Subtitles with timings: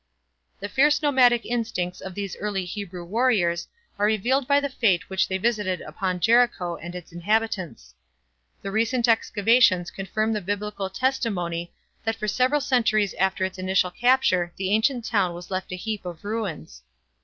[0.59, 3.67] The fierce nomadic instincts of these early Hebrew warriors
[3.99, 7.93] are revealed by the fate which they visited upon Jericho and its inhabitants.
[8.63, 11.71] The recent excavations confirm the Biblical testimony
[12.03, 16.03] that for several centuries after its initial capture the ancient town was left a heap
[16.03, 16.81] of ruins.